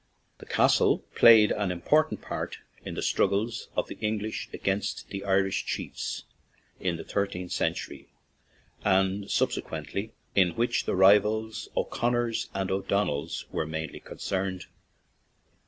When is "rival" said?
10.95-11.51